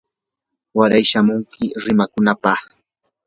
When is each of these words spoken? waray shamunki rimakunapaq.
waray 0.77 1.03
shamunki 1.09 1.63
rimakunapaq. 1.83 2.59